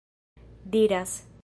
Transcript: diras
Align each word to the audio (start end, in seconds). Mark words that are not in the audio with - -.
diras 0.71 1.15